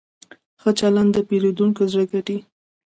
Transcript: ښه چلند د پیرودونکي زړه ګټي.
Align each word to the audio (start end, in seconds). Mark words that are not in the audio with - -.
ښه 0.61 0.71
چلند 0.79 1.09
د 1.15 1.17
پیرودونکي 1.29 1.83
زړه 1.91 2.05
ګټي. 2.11 2.37